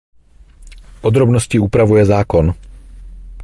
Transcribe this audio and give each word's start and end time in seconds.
Podrobnosti 1.01 1.59
upravuje 1.59 2.05
zákon. 2.05 2.53